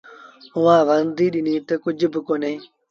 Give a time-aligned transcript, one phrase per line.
[0.55, 2.53] اُئآݩٚ ورنديٚ ڏنيٚ تا، ”ڪجھ با ڪونهي۔